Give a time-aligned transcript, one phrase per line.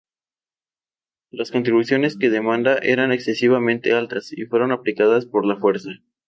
[1.29, 5.91] Las contribuciones que demandaba eran excesivamente altas, y fueron aplicadas por la fuerza.